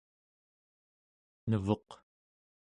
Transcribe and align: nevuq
nevuq 1.51 1.89